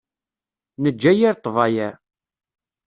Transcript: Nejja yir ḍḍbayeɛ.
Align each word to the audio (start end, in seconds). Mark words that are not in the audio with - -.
Nejja 0.81 1.11
yir 1.17 1.35
ḍḍbayeɛ. 1.45 1.93